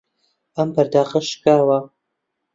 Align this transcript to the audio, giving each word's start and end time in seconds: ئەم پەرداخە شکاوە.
ئەم 0.57 0.69
پەرداخە 0.75 1.19
شکاوە. 1.29 1.79